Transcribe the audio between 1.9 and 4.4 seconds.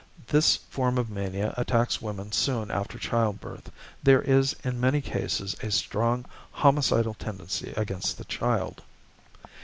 women soon after childbirth. There